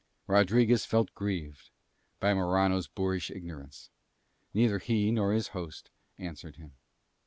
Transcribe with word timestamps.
Rodriguez 0.25 0.83
felt 0.83 1.13
grieved 1.13 1.69
by 2.19 2.33
Morano's 2.33 2.87
boorish 2.87 3.29
ignorance. 3.29 3.91
Neither 4.51 4.79
he 4.79 5.11
nor 5.11 5.31
his 5.31 5.49
host 5.49 5.91
answered 6.17 6.55
him. 6.55 6.73